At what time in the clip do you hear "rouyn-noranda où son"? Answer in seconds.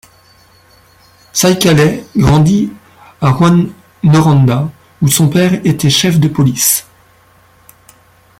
3.29-5.29